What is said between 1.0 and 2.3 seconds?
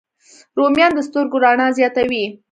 سترګو رڼا زیاتوي